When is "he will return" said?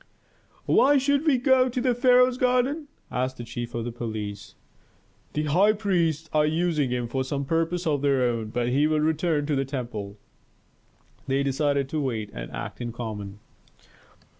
8.69-9.45